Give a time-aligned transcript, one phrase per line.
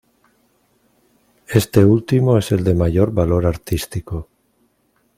[1.47, 4.29] Este último es el de mayor valor artístico.